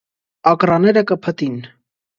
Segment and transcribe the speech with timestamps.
[0.53, 1.65] Ակռաները կը փտին։